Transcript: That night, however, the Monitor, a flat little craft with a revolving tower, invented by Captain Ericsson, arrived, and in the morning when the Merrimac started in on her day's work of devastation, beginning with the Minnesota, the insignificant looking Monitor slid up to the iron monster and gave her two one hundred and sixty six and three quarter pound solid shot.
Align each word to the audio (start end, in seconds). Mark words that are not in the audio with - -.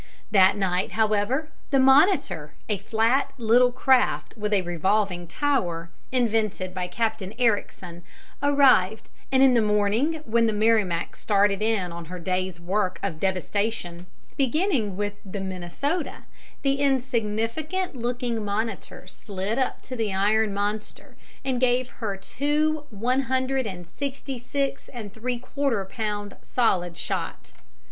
That 0.31 0.57
night, 0.57 0.93
however, 0.93 1.49
the 1.69 1.77
Monitor, 1.77 2.53
a 2.67 2.79
flat 2.79 3.33
little 3.37 3.71
craft 3.71 4.35
with 4.35 4.51
a 4.51 4.63
revolving 4.63 5.27
tower, 5.27 5.91
invented 6.11 6.73
by 6.73 6.87
Captain 6.87 7.35
Ericsson, 7.37 8.01
arrived, 8.41 9.11
and 9.31 9.43
in 9.43 9.53
the 9.53 9.61
morning 9.61 10.23
when 10.25 10.47
the 10.47 10.53
Merrimac 10.53 11.15
started 11.15 11.61
in 11.61 11.91
on 11.91 12.05
her 12.05 12.17
day's 12.17 12.59
work 12.59 12.99
of 13.03 13.19
devastation, 13.19 14.07
beginning 14.37 14.97
with 14.97 15.13
the 15.23 15.39
Minnesota, 15.39 16.23
the 16.63 16.79
insignificant 16.79 17.95
looking 17.95 18.43
Monitor 18.43 19.05
slid 19.05 19.59
up 19.59 19.83
to 19.83 19.95
the 19.95 20.11
iron 20.11 20.51
monster 20.51 21.15
and 21.45 21.61
gave 21.61 21.89
her 22.01 22.17
two 22.17 22.85
one 22.89 23.19
hundred 23.29 23.67
and 23.67 23.85
sixty 23.85 24.39
six 24.39 24.87
and 24.87 25.13
three 25.13 25.37
quarter 25.37 25.85
pound 25.85 26.37
solid 26.41 26.97
shot. 26.97 27.51